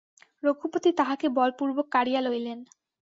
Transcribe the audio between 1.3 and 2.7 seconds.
বলপূর্বক কাড়িয়া লইলেন।